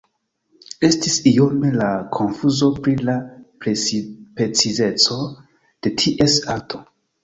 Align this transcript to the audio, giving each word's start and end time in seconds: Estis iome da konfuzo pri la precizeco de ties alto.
Estis 0.87 1.17
iome 1.31 1.69
da 1.75 1.91
konfuzo 2.17 2.71
pri 2.81 2.97
la 3.11 3.17
precizeco 4.41 5.23
de 5.29 5.99
ties 6.03 6.45
alto. 6.59 6.87